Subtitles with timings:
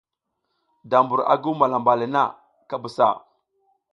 [0.89, 2.23] Da mbur a guw malamba le na,
[2.69, 3.07] ka busa.